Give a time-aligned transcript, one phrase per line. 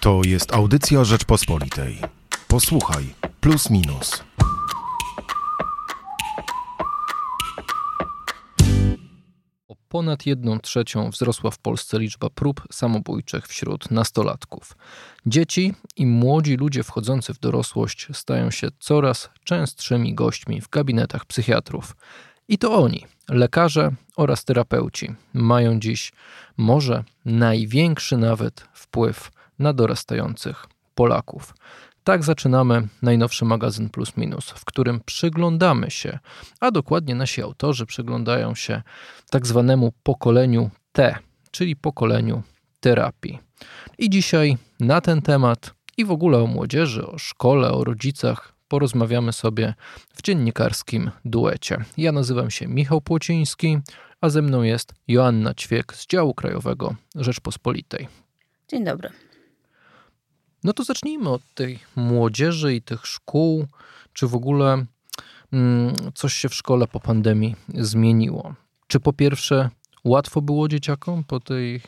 [0.00, 1.98] To jest audycja Rzeczpospolitej.
[2.48, 3.04] Posłuchaj,
[3.40, 4.24] plus minus.
[9.68, 14.76] O ponad jedną trzecią wzrosła w Polsce liczba prób samobójczych wśród nastolatków.
[15.26, 21.96] Dzieci i młodzi ludzie wchodzący w dorosłość stają się coraz częstszymi gośćmi w gabinetach psychiatrów.
[22.48, 26.12] I to oni, lekarze oraz terapeuci, mają dziś
[26.56, 29.30] może największy nawet wpływ
[29.60, 31.54] na dorastających Polaków.
[32.04, 36.18] Tak zaczynamy najnowszy magazyn Plus Minus, w którym przyglądamy się,
[36.60, 38.82] a dokładnie nasi autorzy przyglądają się
[39.30, 41.16] tak zwanemu pokoleniu T,
[41.50, 42.42] czyli pokoleniu
[42.80, 43.38] terapii.
[43.98, 49.32] I dzisiaj na ten temat i w ogóle o młodzieży, o szkole, o rodzicach porozmawiamy
[49.32, 49.74] sobie
[50.14, 51.84] w dziennikarskim duecie.
[51.96, 53.78] Ja nazywam się Michał Płociński,
[54.20, 58.08] a ze mną jest Joanna Ćwiek z działu krajowego Rzeczpospolitej.
[58.68, 59.10] Dzień dobry.
[60.64, 63.66] No to zacznijmy od tej młodzieży i tych szkół.
[64.12, 64.86] Czy w ogóle
[65.52, 68.54] mm, coś się w szkole po pandemii zmieniło?
[68.86, 69.70] Czy po pierwsze
[70.04, 71.80] łatwo było dzieciakom po tej,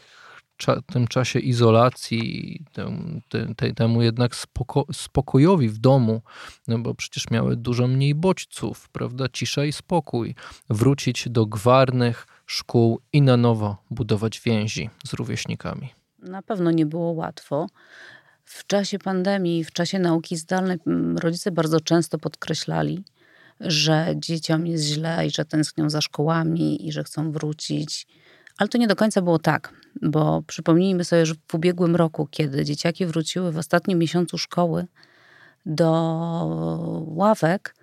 [0.92, 3.20] tym czasie izolacji, tem,
[3.56, 6.22] te, temu jednak spoko, spokojowi w domu,
[6.68, 9.28] no bo przecież miały dużo mniej bodźców, prawda?
[9.32, 10.34] Cisza i spokój.
[10.70, 15.88] Wrócić do gwarnych szkół i na nowo budować więzi z rówieśnikami.
[16.18, 17.66] Na pewno nie było łatwo.
[18.54, 20.78] W czasie pandemii, w czasie nauki zdalnej,
[21.22, 23.04] rodzice bardzo często podkreślali,
[23.60, 28.06] że dzieciom jest źle i że tęsknią za szkołami i że chcą wrócić.
[28.58, 32.64] Ale to nie do końca było tak, bo przypomnijmy sobie, że w ubiegłym roku, kiedy
[32.64, 34.86] dzieciaki wróciły w ostatnim miesiącu szkoły
[35.66, 35.90] do
[37.06, 37.74] ławek,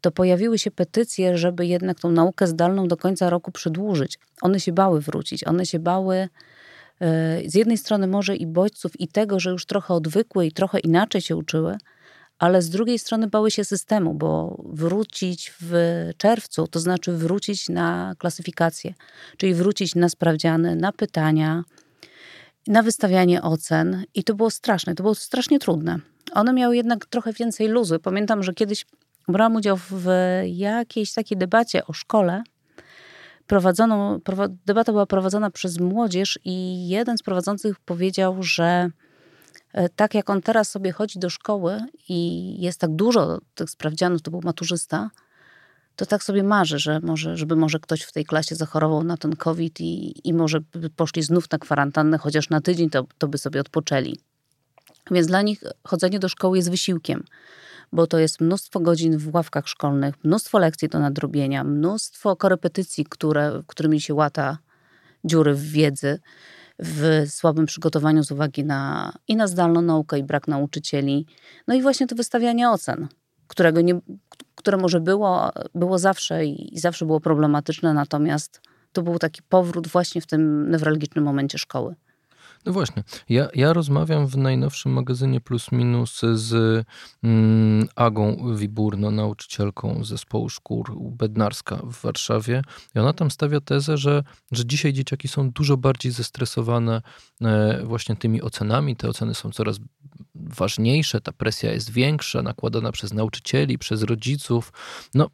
[0.00, 4.18] to pojawiły się petycje, żeby jednak tą naukę zdalną do końca roku przedłużyć.
[4.40, 6.28] One się bały wrócić, one się bały
[7.46, 11.20] z jednej strony może i bodźców i tego, że już trochę odwykły i trochę inaczej
[11.20, 11.76] się uczyły,
[12.38, 15.74] ale z drugiej strony bały się systemu, bo wrócić w
[16.16, 18.94] czerwcu to znaczy wrócić na klasyfikację,
[19.36, 21.64] czyli wrócić na sprawdziany, na pytania,
[22.66, 25.98] na wystawianie ocen i to było straszne, to było strasznie trudne.
[26.32, 27.98] One miały jednak trochę więcej luzu.
[27.98, 28.86] Pamiętam, że kiedyś
[29.28, 30.08] brałam udział w
[30.46, 32.42] jakiejś takiej debacie o szkole,
[33.46, 34.20] prowadzoną,
[34.66, 38.90] debata była prowadzona przez młodzież i jeden z prowadzących powiedział, że
[39.72, 44.22] e, tak jak on teraz sobie chodzi do szkoły i jest tak dużo tych sprawdzianów,
[44.22, 45.10] to był maturzysta,
[45.96, 49.36] to tak sobie marzy, że może, żeby może ktoś w tej klasie zachorował na ten
[49.36, 53.38] COVID i, i może by poszli znów na kwarantannę, chociaż na tydzień to, to by
[53.38, 54.16] sobie odpoczęli.
[55.10, 57.24] Więc dla nich chodzenie do szkoły jest wysiłkiem
[57.92, 63.62] bo to jest mnóstwo godzin w ławkach szkolnych, mnóstwo lekcji do nadrobienia, mnóstwo korepetycji, które,
[63.66, 64.58] którymi się łata
[65.24, 66.18] dziury w wiedzy,
[66.78, 71.26] w słabym przygotowaniu z uwagi na i na zdalną naukę, i brak nauczycieli.
[71.66, 73.08] No i właśnie to wystawianie ocen,
[73.46, 74.00] którego nie,
[74.54, 78.60] które może było, było zawsze i zawsze było problematyczne, natomiast
[78.92, 81.94] to był taki powrót właśnie w tym newralgicznym momencie szkoły.
[82.66, 86.84] No właśnie, ja, ja rozmawiam w najnowszym magazynie Plus Minus z
[87.22, 90.84] mm, Agą Wiburno, nauczycielką zespołu szkół
[91.18, 92.62] Bednarska w Warszawie
[92.94, 94.22] i ona tam stawia tezę, że,
[94.52, 97.02] że dzisiaj dzieciaki są dużo bardziej zestresowane
[97.42, 98.96] e, właśnie tymi ocenami.
[98.96, 99.78] Te oceny są coraz
[100.34, 104.72] ważniejsze, ta presja jest większa, nakładana przez nauczycieli, przez rodziców.
[105.14, 105.30] No,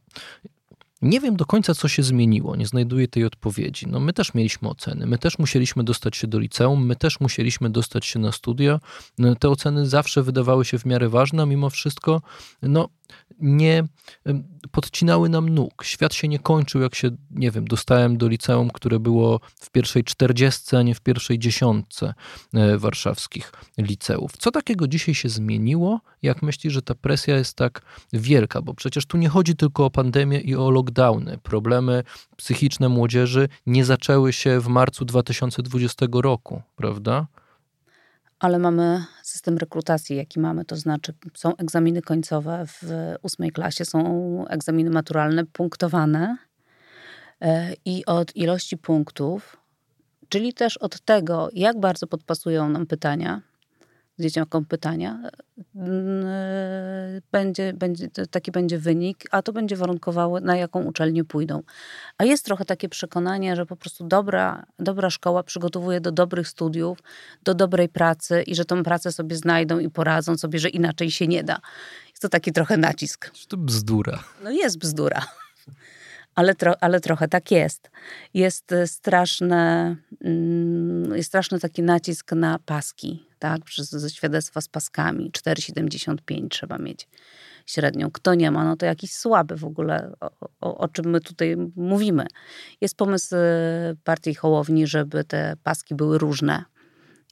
[1.03, 3.87] nie wiem do końca, co się zmieniło, nie znajduję tej odpowiedzi.
[3.89, 7.71] No, my też mieliśmy oceny, my też musieliśmy dostać się do liceum, my też musieliśmy
[7.71, 8.81] dostać się na studia.
[9.19, 12.23] No, te oceny zawsze wydawały się w miarę ważne, a mimo wszystko
[12.63, 12.89] no,
[13.41, 13.85] nie
[14.71, 15.85] podcinały nam nóg.
[15.85, 20.05] Świat się nie kończył, jak się, nie wiem, dostałem do liceum, które było w pierwszej
[20.05, 22.15] czterdziestce, a nie w pierwszej dziesiątce
[22.55, 24.33] e, warszawskich liceów.
[24.39, 26.01] Co takiego dzisiaj się zmieniło?
[26.23, 28.63] Jak myślisz, że ta presja jest tak wielka?
[28.63, 31.39] Bo przecież tu nie chodzi tylko o pandemię i o lockdowny.
[31.43, 32.03] Problemy
[32.37, 37.27] psychiczne młodzieży nie zaczęły się w marcu 2020 roku, prawda?
[38.43, 44.45] Ale mamy system rekrutacji, jaki mamy, to znaczy są egzaminy końcowe w ósmej klasie, są
[44.49, 46.37] egzaminy maturalne punktowane
[47.41, 49.57] e, i od ilości punktów,
[50.29, 53.41] czyli też od tego, jak bardzo podpasują nam pytania,
[54.23, 55.31] dzieciakom pytania,
[57.33, 61.63] będzie, będzie, taki będzie wynik, a to będzie warunkowało, na jaką uczelnię pójdą.
[62.19, 66.99] A jest trochę takie przekonanie, że po prostu dobra, dobra szkoła przygotowuje do dobrych studiów,
[67.45, 71.27] do dobrej pracy i że tą pracę sobie znajdą i poradzą sobie, że inaczej się
[71.27, 71.61] nie da.
[72.09, 73.31] Jest to taki trochę nacisk.
[73.49, 74.25] To bzdura.
[74.45, 75.23] No jest bzdura.
[76.35, 77.91] Ale, tro, ale trochę tak jest.
[78.35, 83.65] Jest straszne, mm, jest straszny taki nacisk na paski, tak?
[83.65, 85.31] Przez świadectwa z paskami.
[85.31, 87.09] 4,75 trzeba mieć
[87.67, 88.11] średnią.
[88.11, 90.31] Kto nie ma, no to jakiś słaby w ogóle, o,
[90.61, 92.27] o, o czym my tutaj mówimy.
[92.81, 93.39] Jest pomysł y,
[94.05, 96.65] partii Hołowni, żeby te paski były różne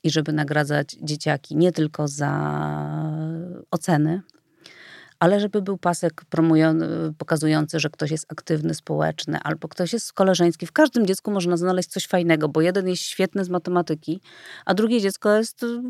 [0.03, 2.33] i żeby nagradzać dzieciaki nie tylko za
[3.71, 4.23] oceny,
[5.21, 6.23] ale żeby był pasek
[7.19, 10.67] pokazujący, że ktoś jest aktywny, społeczny, albo ktoś jest koleżeński.
[10.67, 14.21] W każdym dziecku można znaleźć coś fajnego, bo jeden jest świetny z matematyki,
[14.65, 15.83] a drugie dziecko jest y,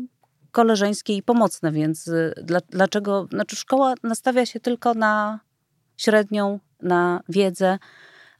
[0.51, 2.33] koleżeńskie i pomocne, więc y,
[2.69, 5.39] dlaczego, znaczy szkoła nastawia się tylko na
[5.97, 7.79] średnią, na wiedzę,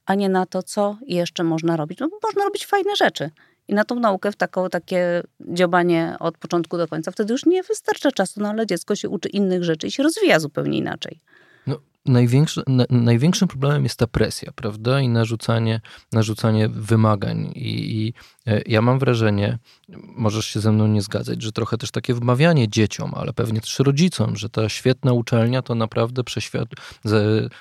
[0.06, 2.00] a nie na to, co jeszcze można robić.
[2.00, 3.32] No, można robić fajne rzeczy.
[3.72, 7.64] I na tą naukę, w taką, takie dziobanie od początku do końca, wtedy już nie
[7.64, 11.20] wystarcza czasu, no ale dziecko się uczy innych rzeczy i się rozwija zupełnie inaczej.
[11.68, 15.02] No, największy, na, największym problemem jest ta presja, prawda?
[15.02, 15.82] I narzucanie,
[16.12, 17.52] narzucanie wymagań.
[17.56, 18.14] I, I,
[18.66, 19.58] ja mam wrażenie,
[20.16, 23.80] możesz się ze mną nie zgadzać, że trochę też takie wmawianie dzieciom, ale pewnie też
[23.80, 26.24] rodzicom, że ta świetna uczelnia to naprawdę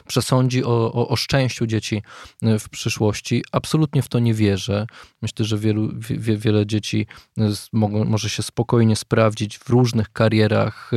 [0.07, 2.03] przesądzi o, o, o szczęściu dzieci
[2.43, 3.45] e, w przyszłości.
[3.53, 4.87] Absolutnie w to nie wierzę.
[5.23, 7.07] Myślę, że wielu, wie, wiele dzieci
[7.39, 10.91] e, mogą, może się spokojnie sprawdzić w różnych karierach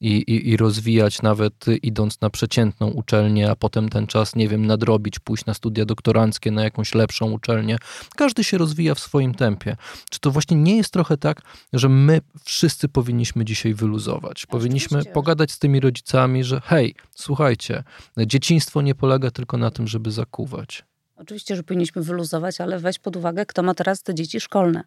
[0.00, 4.66] i, i, i rozwijać, nawet idąc na przeciętną uczelnię, a potem ten czas, nie wiem,
[4.66, 7.78] nadrobić, pójść na studia doktoranckie, na jakąś lepszą uczelnię.
[8.16, 9.76] Każdy się rozwija w swoim tempie.
[10.10, 11.42] Czy to właśnie nie jest trochę tak,
[11.72, 14.46] że my wszyscy powinniśmy dzisiaj wyluzować?
[14.46, 17.84] Powinniśmy pogadać z tymi rodzicami, że hej, słuchajcie,
[18.18, 20.84] dzieciństwo nie polega tylko na tym, żeby zakuwać.
[21.18, 24.84] Oczywiście, że powinniśmy wyluzować, ale weź pod uwagę, kto ma teraz te dzieci szkolne.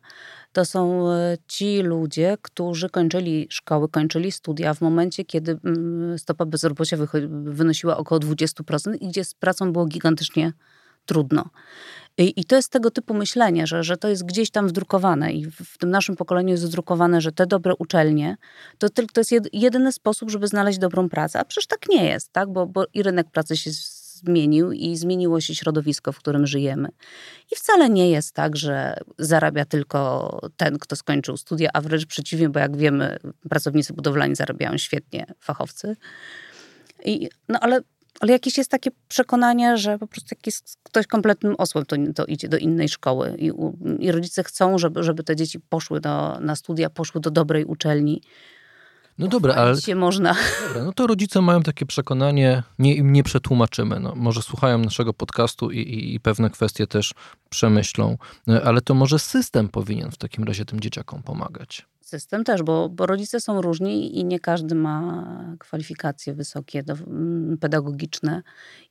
[0.53, 6.45] To są e, ci ludzie, którzy kończyli szkoły, kończyli studia w momencie, kiedy mm, stopa
[6.45, 6.97] bezrobocia
[7.29, 10.53] wynosiła około 20% i gdzie z pracą było gigantycznie
[11.05, 11.49] trudno.
[12.17, 15.45] I, I, to jest tego typu myślenie, że, że to jest gdzieś tam wdrukowane i
[15.45, 18.37] w, tym naszym pokoleniu jest wdrukowane, że te dobre uczelnie
[18.77, 21.39] to, to jest jedyny sposób, żeby znaleźć dobrą pracę.
[21.39, 22.49] A przecież tak nie jest, tak?
[22.49, 23.71] Bo, bo i rynek pracy się
[24.21, 26.89] zmienił i zmieniło się środowisko, w którym żyjemy.
[27.51, 32.49] I wcale nie jest tak, że zarabia tylko ten, kto skończył studia, a wręcz przeciwnie,
[32.49, 33.17] bo jak wiemy,
[33.49, 35.95] pracownicy budowlani zarabiają świetnie, fachowcy.
[37.05, 37.81] I, no ale
[38.19, 42.25] ale jakieś jest takie przekonanie, że po prostu jak jest ktoś kompletnym osłem, to, to
[42.25, 43.35] idzie do innej szkoły.
[43.37, 43.51] I,
[43.99, 48.21] I, rodzice chcą, żeby, żeby te dzieci poszły do, na studia, poszły do dobrej uczelni.
[49.17, 49.81] No dobra, ale.
[49.81, 50.35] się można.
[50.67, 53.99] Dobra, no to rodzice mają takie przekonanie, nie, im nie przetłumaczymy.
[53.99, 57.13] No, może słuchają naszego podcastu i, i, i, pewne kwestie też
[57.49, 58.17] przemyślą,
[58.47, 61.85] no, ale to może system powinien w takim razie tym dzieciakom pomagać.
[62.11, 67.57] System też, bo, bo rodzice są różni i nie każdy ma kwalifikacje wysokie, do, mm,
[67.57, 68.43] pedagogiczne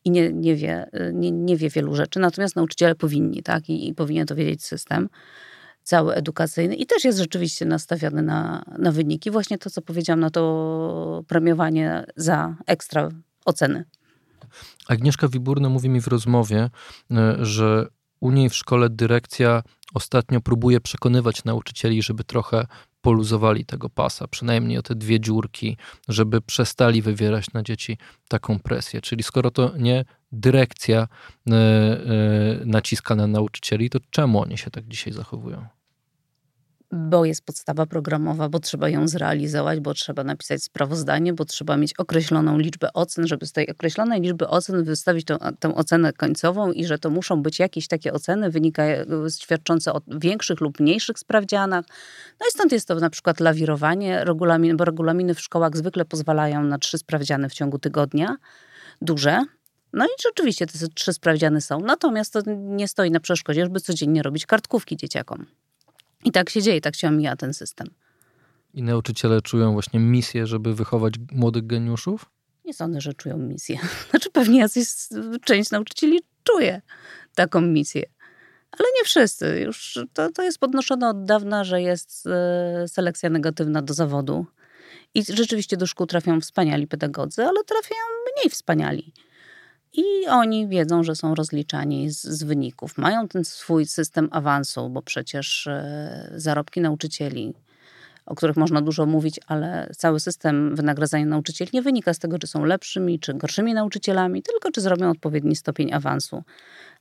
[0.04, 2.20] i nie, nie, wie, nie, nie wie wielu rzeczy.
[2.20, 3.68] Natomiast nauczyciele powinni, tak?
[3.68, 5.08] I, i powinien to wiedzieć system
[5.82, 9.30] cały edukacyjny i też jest rzeczywiście nastawiony na, na wyniki.
[9.30, 13.08] Właśnie to, co powiedziałam, na to premiowanie za ekstra
[13.44, 13.84] oceny.
[14.88, 16.70] Agnieszka Wiburna mówi mi w rozmowie,
[17.10, 17.86] e, że
[18.20, 19.62] u niej w szkole dyrekcja
[19.94, 22.66] ostatnio próbuje przekonywać nauczycieli, żeby trochę
[23.00, 25.76] poluzowali tego pasa, przynajmniej o te dwie dziurki,
[26.08, 29.00] żeby przestali wywierać na dzieci taką presję.
[29.00, 31.08] Czyli skoro to nie dyrekcja
[31.46, 31.54] yy,
[32.58, 35.79] yy, naciska na nauczycieli, to czemu oni się tak dzisiaj zachowują?
[36.92, 41.94] Bo jest podstawa programowa, bo trzeba ją zrealizować, bo trzeba napisać sprawozdanie, bo trzeba mieć
[41.98, 46.84] określoną liczbę ocen, żeby z tej określonej liczby ocen wystawić tą, tę ocenę końcową i
[46.84, 51.84] że to muszą być jakieś takie oceny wynikające, świadczące o większych lub mniejszych sprawdzianach.
[52.40, 56.62] No i stąd jest to na przykład lawirowanie, regulamin, bo regulaminy w szkołach zwykle pozwalają
[56.64, 58.36] na trzy sprawdziany w ciągu tygodnia,
[59.02, 59.44] duże,
[59.92, 61.80] no i rzeczywiście te trzy sprawdziany są.
[61.80, 65.46] Natomiast to nie stoi na przeszkodzie, żeby codziennie robić kartkówki dzieciakom.
[66.24, 67.86] I tak się dzieje, tak się omija ten system.
[68.74, 72.30] I nauczyciele czują właśnie misję, żeby wychować młodych geniuszów?
[72.64, 73.78] Nie sądzę, że czują misję.
[74.10, 74.86] Znaczy pewnie jacyś,
[75.44, 76.82] część nauczycieli czuje
[77.34, 78.02] taką misję.
[78.78, 79.60] Ale nie wszyscy.
[79.66, 84.46] Już to, to jest podnoszone od dawna, że jest e, selekcja negatywna do zawodu.
[85.14, 88.02] I rzeczywiście do szkół trafią wspaniali pedagodzy, ale trafiają
[88.36, 89.12] mniej wspaniali.
[89.92, 92.98] I oni wiedzą, że są rozliczani z, z, wyników.
[92.98, 97.54] Mają ten swój system awansu, bo przecież e, zarobki nauczycieli,
[98.26, 102.46] o których można dużo mówić, ale cały system wynagradzania nauczycieli nie wynika z tego, czy
[102.46, 106.42] są lepszymi czy gorszymi nauczycielami, tylko czy zrobią odpowiedni stopień awansu.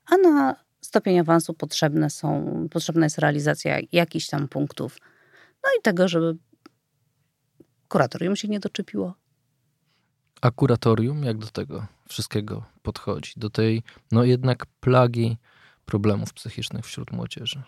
[0.05, 4.97] A na stopień awansu potrzebne są, potrzebna jest realizacja jakichś tam punktów.
[5.63, 6.37] No i tego, żeby
[7.87, 9.13] kuratorium się nie doczepiło
[10.41, 13.33] A kuratorium jak do tego wszystkiego podchodzi?
[13.37, 15.37] Do tej, no jednak plagi
[15.85, 17.63] problemów psychicznych wśród młodzieży?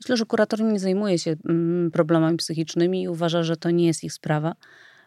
[0.00, 4.04] Myślę, że kuratorium nie zajmuje się mm, problemami psychicznymi i uważa, że to nie jest
[4.04, 4.54] ich sprawa,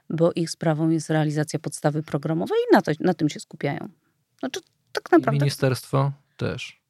[0.10, 3.90] bo ich sprawą jest realizacja podstawy programowej i na, to, na tym się skupiają.
[4.40, 4.60] Znaczy,
[4.92, 5.38] tak naprawdę.
[5.38, 6.82] I ministerstwo też.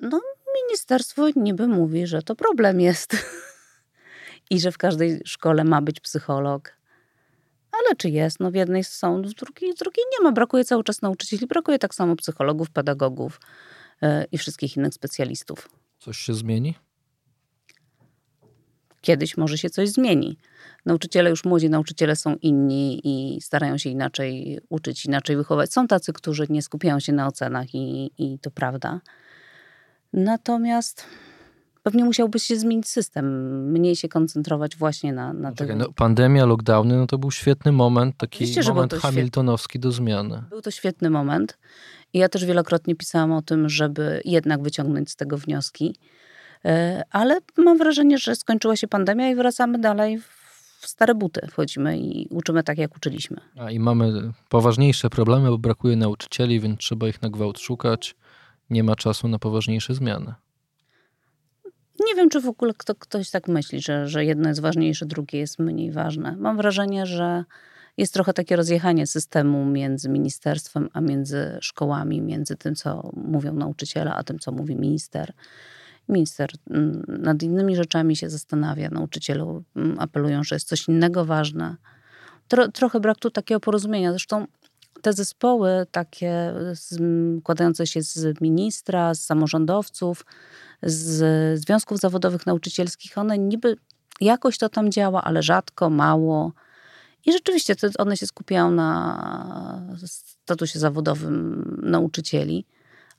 [0.00, 0.20] No,
[0.64, 3.16] ministerstwo niby mówi, że to problem jest
[4.50, 6.72] i że w każdej szkole ma być psycholog.
[7.80, 8.40] Ale czy jest?
[8.40, 10.32] No w jednej są, w drugiej, w drugiej nie ma.
[10.32, 13.40] Brakuje cały czas nauczycieli, brakuje tak samo psychologów, pedagogów
[14.02, 15.68] yy, i wszystkich innych specjalistów.
[15.98, 16.74] Coś się zmieni?
[19.00, 20.38] Kiedyś może się coś zmieni.
[20.86, 25.72] Nauczyciele, już młodzi nauczyciele są inni i starają się inaczej uczyć, inaczej wychować.
[25.72, 29.00] Są tacy, którzy nie skupiają się na ocenach i, i to prawda.
[30.12, 31.06] Natomiast
[31.86, 33.26] pewnie musiałby się zmienić system,
[33.70, 35.76] mniej się koncentrować właśnie na, na no, tego.
[35.76, 40.42] No, pandemia, lockdowny, no to był świetny moment, taki Oczywiście, moment hamiltonowski do zmiany.
[40.50, 41.58] Był to świetny moment.
[42.12, 45.96] I ja też wielokrotnie pisałam o tym, żeby jednak wyciągnąć z tego wnioski.
[46.64, 50.18] E, ale mam wrażenie, że skończyła się pandemia i wracamy dalej
[50.80, 51.46] w stare buty.
[51.50, 53.36] Wchodzimy i uczymy tak, jak uczyliśmy.
[53.58, 58.14] A i mamy poważniejsze problemy, bo brakuje nauczycieli, więc trzeba ich na gwałt szukać.
[58.70, 60.34] Nie ma czasu na poważniejsze zmiany.
[62.00, 65.38] Nie wiem, czy w ogóle kto, ktoś tak myśli, że, że jedno jest ważniejsze, drugie
[65.38, 66.36] jest mniej ważne.
[66.36, 67.44] Mam wrażenie, że
[67.96, 74.14] jest trochę takie rozjechanie systemu między ministerstwem, a między szkołami, między tym, co mówią nauczyciele,
[74.14, 75.32] a tym, co mówi minister.
[76.08, 81.76] Minister mm, nad innymi rzeczami się zastanawia, nauczyciele mm, apelują, że jest coś innego ważne.
[82.48, 84.10] Tro, trochę brak tu takiego porozumienia.
[84.10, 84.46] Zresztą
[85.02, 86.54] te zespoły takie
[87.40, 90.24] składające się z ministra, z samorządowców,
[90.82, 93.76] z związków zawodowych nauczycielskich, one niby
[94.20, 96.52] jakoś to tam działa, ale rzadko, mało.
[97.26, 102.66] I rzeczywiście one się skupiają na statusie zawodowym nauczycieli,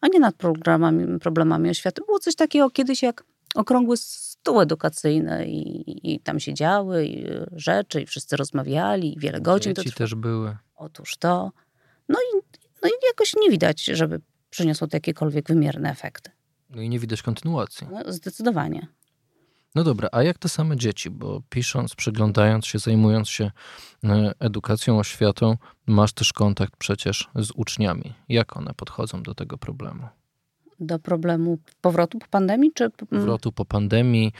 [0.01, 2.01] a nie nad programami, problemami oświaty.
[2.05, 3.23] Było coś takiego kiedyś jak
[3.55, 9.41] okrągły stół edukacyjny i, i tam się działy i rzeczy i wszyscy rozmawiali i wiele
[9.41, 9.73] godzin.
[9.75, 10.57] Dzieci też były.
[10.75, 11.51] Otóż to.
[12.83, 16.31] No i, jakoś nie widać, żeby przyniosło to jakiekolwiek wymierne efekty.
[16.69, 17.87] No i nie widać kontynuacji.
[17.91, 18.87] No, zdecydowanie.
[19.75, 21.09] No dobra, a jak te same dzieci?
[21.09, 23.51] Bo pisząc, przyglądając się, zajmując się
[24.03, 25.57] e, edukacją, oświatą,
[25.87, 28.13] masz też kontakt przecież z uczniami.
[28.29, 30.07] Jak one podchodzą do tego problemu?
[30.79, 32.71] Do problemu powrotu po pandemii?
[32.73, 32.89] Czy...
[32.89, 34.31] Powrotu po pandemii,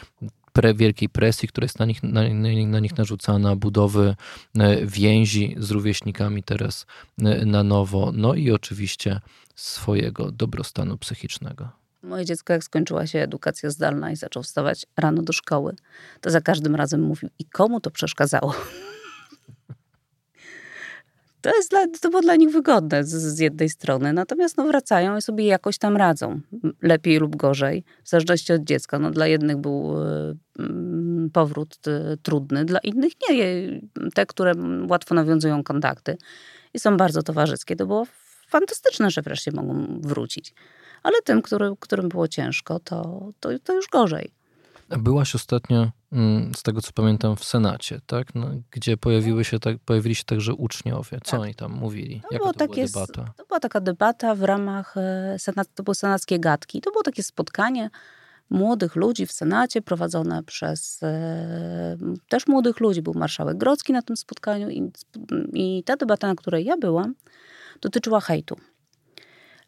[0.57, 2.21] pre, wielkiej presji, która jest na nich, na,
[2.67, 4.15] na nich narzucana, budowy
[4.59, 6.85] e, więzi z rówieśnikami teraz
[7.19, 9.19] e, na nowo, no i oczywiście
[9.55, 11.69] swojego dobrostanu psychicznego.
[12.03, 15.75] Moje dziecko, jak skończyła się edukacja zdalna i zaczął wstawać rano do szkoły,
[16.21, 18.53] to za każdym razem mówił, i komu to przeszkadzało?
[21.47, 25.17] To, jest dla, to było dla nich wygodne z, z, jednej strony, natomiast no, wracają
[25.17, 26.41] i sobie jakoś tam radzą,
[26.81, 28.99] lepiej lub gorzej, w zależności od dziecka.
[28.99, 33.37] No, dla jednych był y, powrót y, trudny, dla innych nie.
[34.13, 34.53] Te, które
[34.89, 36.17] łatwo nawiązują kontakty
[36.73, 38.07] i są bardzo towarzyskie, to było
[38.49, 40.53] fantastyczne, że wreszcie mogą wrócić
[41.03, 44.31] ale tym, który, którym było ciężko, to, to, to już gorzej.
[44.89, 45.91] Byłaś ostatnio,
[46.55, 48.35] z tego co pamiętam, w Senacie, tak?
[48.35, 51.19] No, gdzie pojawiły się tak, pojawili się także uczniowie.
[51.23, 51.39] Co tak.
[51.39, 52.21] oni tam mówili?
[52.21, 53.33] To, Jaka to takie, była debata?
[53.37, 56.81] To była taka debata w ramach, e, senat, to były senackie gadki.
[56.81, 57.89] To było takie spotkanie
[58.49, 61.97] młodych ludzi w Senacie prowadzone przez e,
[62.29, 63.01] też młodych ludzi.
[63.01, 64.91] Był marszałek Grodzki na tym spotkaniu i,
[65.53, 67.15] i ta debata, na której ja byłam,
[67.81, 68.55] dotyczyła hejtu.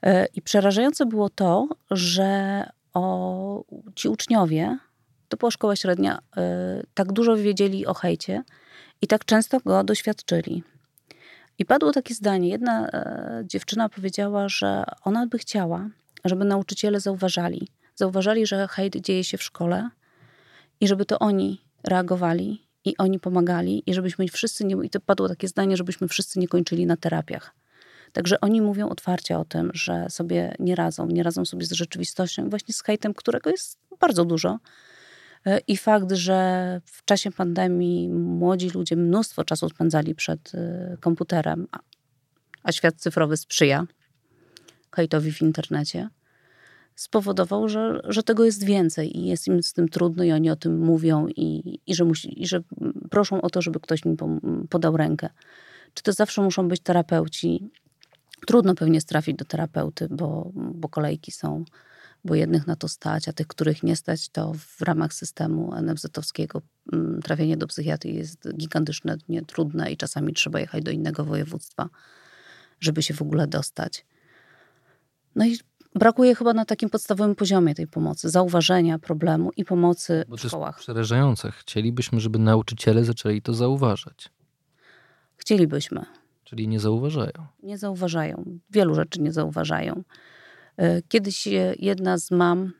[0.02, 3.64] E, I przerażające było to, że o,
[3.96, 4.78] ci uczniowie,
[5.30, 8.44] to była szkoła średnia, e, tak dużo wiedzieli o hejcie
[9.02, 10.64] i tak często go doświadczyli.
[11.60, 12.50] I padło takie zdanie.
[12.50, 15.90] Jedna e, dziewczyna powiedziała, że ona by chciała,
[16.26, 17.68] żeby nauczyciele zauważali.
[17.96, 19.90] Zauważali, że hejt dzieje się w szkole
[20.80, 24.76] i żeby to oni reagowali i oni pomagali i żebyśmy wszyscy nie...
[24.84, 27.56] I to padło takie zdanie, żebyśmy wszyscy nie kończyli na terapiach.
[28.14, 32.50] Także oni mówią otwarcie o tym, że sobie nie radzą, nie radzą sobie z rzeczywistością,
[32.50, 34.60] właśnie z hejtem, którego jest bardzo dużo.
[35.46, 41.68] E, I fakt, że w czasie pandemii młodzi ludzie mnóstwo czasu spędzali przed e, komputerem,
[42.64, 43.88] a świat cyfrowy sprzyja
[44.96, 46.10] hejtowi w internecie,
[46.96, 50.56] spowodował, że, że tego jest więcej i jest im z tym trudno i oni o
[50.56, 52.62] tym mówią i, i, że, musi, i że
[53.10, 54.18] proszą o to, żeby ktoś mi
[54.70, 55.30] podał rękę.
[55.94, 57.72] Czy to zawsze muszą być terapeuci?
[58.48, 61.66] Trudno pewnie trafić do terapeuty, bo, bo kolejki są
[62.26, 66.62] bo jednych na to stać, a tych, których nie stać, to w ramach systemu NFZ-owskiego
[66.94, 71.90] mm, trafienie do psychiatrii jest gigantyczne, nie, trudne i czasami trzeba jechać do innego województwa,
[72.80, 74.06] żeby się w ogóle dostać.
[75.36, 75.58] No i
[75.96, 80.76] brakuje chyba na takim podstawowym poziomie tej pomocy, zauważenia problemu i pomocy Bo w szkołach.
[80.76, 81.52] jest przerażające.
[81.52, 84.32] Chcielibyśmy, żeby nauczyciele zaczęli to zauważać.
[85.38, 86.06] Chcielibyśmy.
[86.44, 87.48] Czyli nie zauważają.
[87.64, 88.60] Nie zauważają.
[88.70, 90.04] Wielu rzeczy nie zauważają.
[90.80, 92.72] E, Kiedyś e, jedna z mam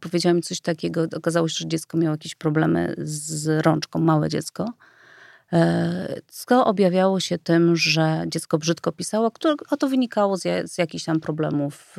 [0.00, 4.72] powiedziała mi coś takiego, okazało się, że dziecko miało jakieś problemy z rączką, małe dziecko.
[5.52, 9.32] E, Co objawiało się tym, że dziecko brzydko pisało,
[9.70, 11.96] a to wynikało z, z jakichś tam problemów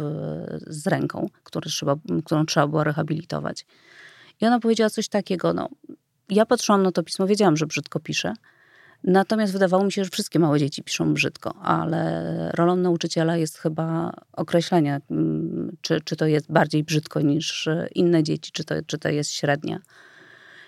[0.67, 3.65] z ręką, które trzeba, którą trzeba było rehabilitować.
[4.41, 5.70] I ona powiedziała coś takiego, no,
[6.29, 8.34] ja patrzyłam na to pismo, wiedziałam, że brzydko pisze,
[9.07, 14.13] Natomiast wydawało mi się, że wszystkie małe dzieci piszą brzydko, ale rolą nauczyciela jest chyba
[14.33, 19.09] określenie, mm, czy, czy to jest bardziej brzydko niż inne dzieci, czy to, czy to
[19.09, 19.79] jest średnia.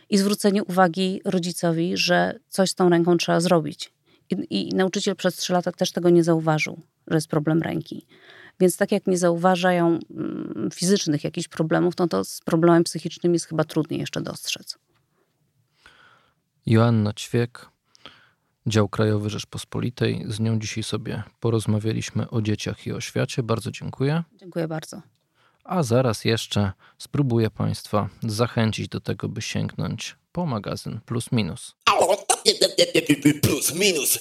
[0.09, 3.93] I zwrócenie uwagi rodzicowi, że coś z tą ręką trzeba zrobić.
[4.29, 8.05] I, I nauczyciel przez trzy lata też tego nie zauważył, że jest problem ręki.
[8.59, 13.45] Więc tak jak nie zauważają mm, fizycznych jakichś problemów, no to z problemem psychicznym jest
[13.45, 14.77] chyba trudniej jeszcze dostrzec.
[16.65, 17.69] Joanna Ćwiek,
[18.67, 20.25] Dział Krajowy Rzeczpospolitej.
[20.27, 23.43] Z nią dzisiaj sobie porozmawialiśmy o dzieciach i o świecie.
[23.43, 24.23] Bardzo dziękuję.
[24.39, 25.01] Dziękuję bardzo.
[25.63, 31.75] A zaraz jeszcze spróbuję Państwa zachęcić do tego, by sięgnąć po magazyn Plus Minus.
[33.41, 34.19] Plus minus.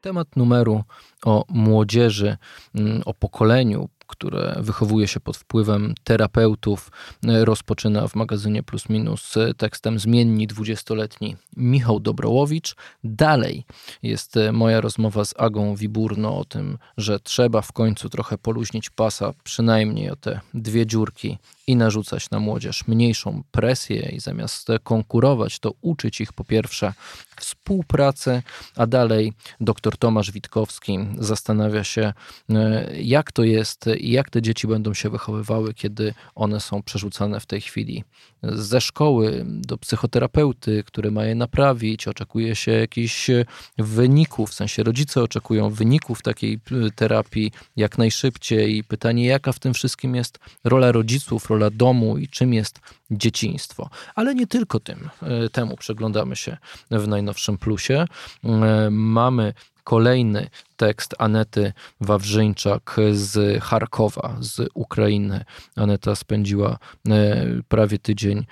[0.00, 0.84] Temat numeru
[1.24, 2.36] o młodzieży,
[2.74, 6.90] mm, o pokoleniu, które wychowuje się pod wpływem terapeutów,
[7.24, 12.76] e, rozpoczyna w magazynie Plus Minus e, tekstem zmienni 20-letni Michał Dobrołowicz.
[13.04, 13.64] Dalej
[14.02, 18.90] jest e, moja rozmowa z Agą Wiburno o tym, że trzeba w końcu trochę poluźnić
[18.90, 21.38] pasa, przynajmniej o te dwie dziurki
[21.70, 26.92] i narzucać na młodzież mniejszą presję i zamiast konkurować, to uczyć ich po pierwsze
[27.40, 28.42] współpracy,
[28.76, 32.12] a dalej dr Tomasz Witkowski zastanawia się,
[32.50, 37.40] e, jak to jest i jak te dzieci będą się wychowywały, kiedy one są przerzucane
[37.40, 38.04] w tej chwili
[38.42, 42.08] ze szkoły do psychoterapeuty, który ma je naprawić.
[42.08, 43.30] Oczekuje się jakichś
[43.78, 48.76] wyników, w sensie rodzice oczekują wyników takiej e, terapii jak najszybciej.
[48.76, 53.90] I pytanie, jaka w tym wszystkim jest rola rodziców, rola domu i czym jest dzieciństwo.
[54.14, 56.56] Ale nie tylko tym, e, temu przeglądamy się
[56.90, 58.04] w najnowszym plusie.
[58.44, 65.44] E, Mamy kolejny tekst Anety Wawrzyńczak z Charkowa, z Ukrainy.
[65.76, 68.44] Aneta spędziła e, prawie tydzień e,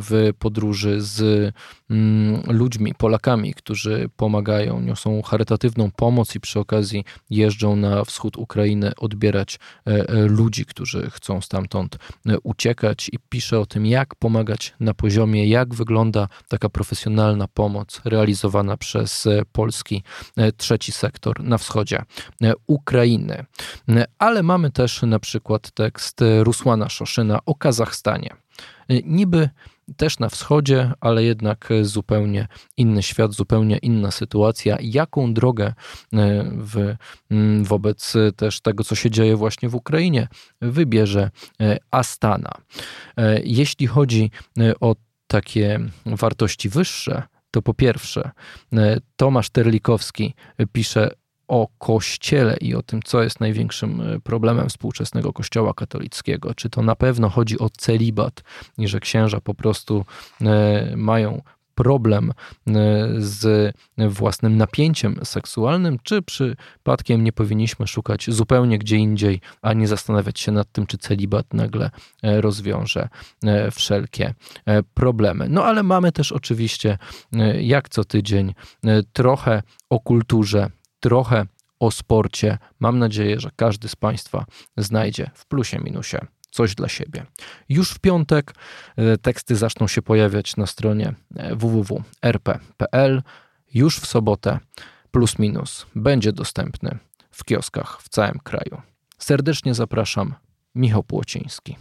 [0.00, 1.52] w podróży z
[1.90, 8.92] mm, ludźmi, Polakami, którzy pomagają, niosą charytatywną pomoc i przy okazji jeżdżą na wschód Ukrainy
[8.96, 11.98] odbierać e, ludzi, którzy chcą stamtąd
[12.42, 18.76] uciekać i pisze o tym, jak pomagać na poziomie, jak wygląda taka profesjonalna pomoc realizowana
[18.76, 20.02] przez polski
[20.60, 22.02] trzeci sektor na wschodzie
[22.42, 23.44] e, Ukrainy.
[23.88, 28.36] E, Ale mamy też na przykład tekst e, Rusłana Szoszyna o Kazachstanie.
[29.04, 29.48] Niby
[29.96, 34.76] też na wschodzie, ale jednak zupełnie inny świat, zupełnie inna sytuacja.
[34.80, 35.74] Jaką drogę
[36.58, 36.94] w,
[37.62, 40.28] wobec też tego, co się dzieje właśnie w Ukrainie,
[40.60, 41.30] wybierze
[41.90, 42.52] Astana.
[43.44, 44.30] Jeśli chodzi
[44.80, 44.96] o
[45.26, 48.30] takie wartości wyższe, to po pierwsze,
[48.72, 50.34] e, Tomasz Terlikowski
[50.72, 51.10] pisze
[51.50, 56.54] o Kościele i o tym, co jest największym e, problemem współczesnego Kościoła katolickiego.
[56.54, 58.42] Czy to na pewno chodzi o celibat
[58.78, 60.04] i że księża po prostu
[60.40, 61.42] e, mają
[61.80, 62.72] problem e,
[63.18, 70.40] z własnym napięciem seksualnym, czy przypadkiem nie powinniśmy szukać zupełnie gdzie indziej, a nie zastanawiać
[70.40, 71.90] się nad tym, czy celibat nagle
[72.22, 73.08] e, rozwiąże
[73.44, 74.34] e, wszelkie
[74.94, 75.46] problemy.
[75.48, 76.98] No ale mamy też oczywiście,
[77.60, 78.54] jak co tydzień,
[79.12, 81.46] trochę o kulturze, trochę
[81.80, 82.58] o sporcie.
[82.80, 84.44] Mam nadzieję, że każdy z Państwa
[84.76, 86.18] znajdzie w plusie minusie
[86.50, 87.26] coś dla siebie.
[87.68, 88.54] Już w piątek
[88.96, 93.22] e, teksty zaczną się pojawiać na stronie e, www.rp.pl.
[93.74, 94.58] Już w sobotę
[95.10, 96.98] plus minus będzie dostępny
[97.30, 98.82] w kioskach w całym kraju.
[99.18, 100.34] Serdecznie zapraszam.
[100.74, 101.76] Michał Płociński.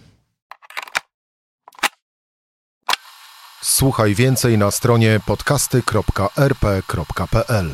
[3.61, 7.69] Słuchaj więcej na stronie podcasty.rp.pl.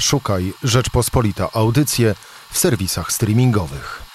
[0.00, 2.14] Szukaj Rzeczpospolita Audycje
[2.50, 4.09] w serwisach streamingowych.